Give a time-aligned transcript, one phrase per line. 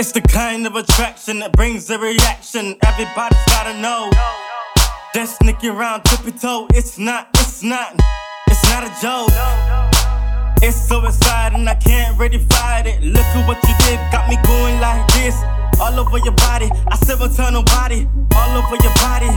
[0.00, 2.74] It's the kind of attraction that brings a reaction.
[2.80, 4.08] Everybody's gotta know.
[5.14, 6.66] Just sneaking around tippy toe.
[6.72, 8.00] It's not, it's not,
[8.48, 9.28] it's not a joke.
[10.62, 13.02] It's so exciting, I can't really fight it.
[13.02, 15.36] Look at what you did, got me going like this.
[15.78, 18.08] All over your body, I said maternal body.
[18.34, 19.28] All over your body.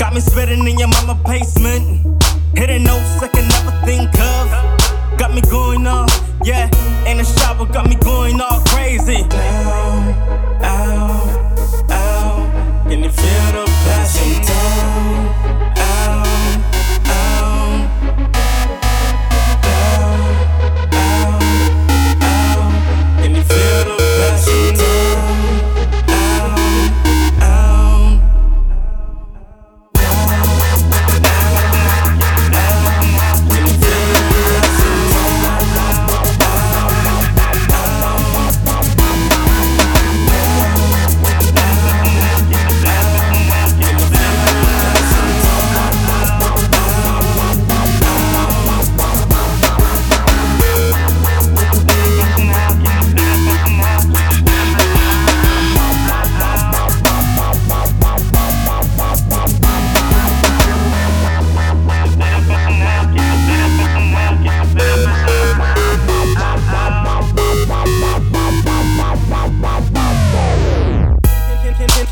[0.00, 2.24] Got me sweating in your mama basement.
[2.58, 5.16] Hitting no second, never think of.
[5.16, 6.08] Got me going on,
[6.42, 6.68] yeah.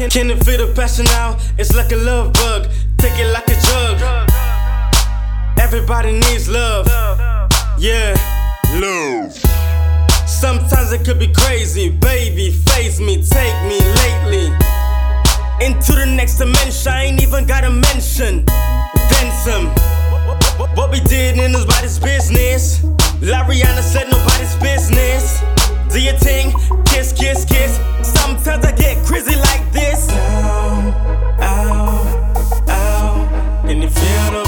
[0.06, 1.36] Can, can it feel the passion now?
[1.58, 2.70] It's like a love bug.
[2.98, 4.30] Take it like a drug.
[5.58, 6.86] Everybody needs love.
[7.76, 8.14] Yeah,
[8.78, 9.32] love.
[10.28, 12.52] Sometimes it could be crazy, baby.
[12.52, 14.46] Face me, take me lately.
[15.66, 18.44] Into the next dimension, I ain't even gotta mention.
[19.10, 19.66] Then some.
[20.76, 22.78] What, we did in nobody's business.
[23.18, 25.42] Lariana said nobody's business.
[25.96, 26.52] Do your thing,
[26.84, 27.80] kiss, kiss, kiss.
[28.02, 30.06] Sometimes I get crazy like this.
[30.10, 33.62] Ow, ow, ow.
[33.66, 34.45] Can you feel the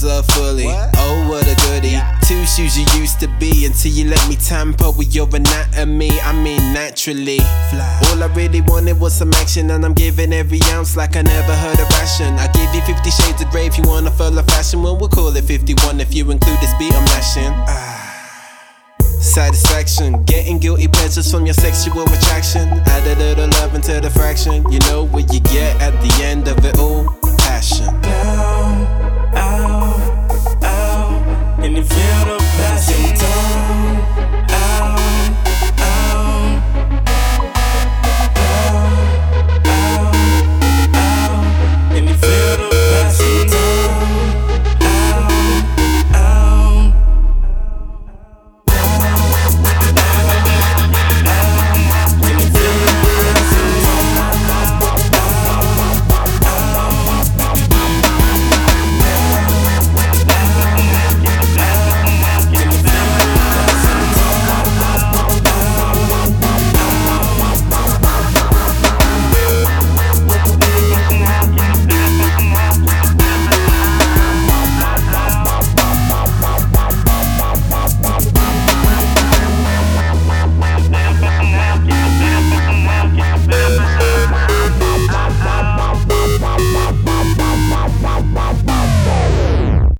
[0.00, 0.64] Fully.
[0.66, 2.00] Oh, what a goodie.
[2.26, 6.18] Two shoes you used to be until you let me tamper with your anatomy.
[6.22, 7.36] I mean, naturally.
[7.68, 8.00] Fly.
[8.06, 11.54] All I really wanted was some action, and I'm giving every ounce like I never
[11.54, 12.38] heard a ration.
[12.38, 14.82] I give you 50 shades of grey if you wanna follow fashion.
[14.82, 17.52] Well, we'll call it 51 if you include this beat I'm lashing.
[17.68, 18.00] Ah.
[19.20, 22.66] Satisfaction, getting guilty pleasures from your sexual attraction.
[22.86, 24.64] Add a little love into the fraction.
[24.72, 27.04] You know what you get at the end of it all?
[27.36, 27.99] Passion.